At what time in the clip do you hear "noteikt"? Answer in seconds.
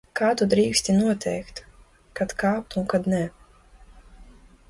1.01-1.61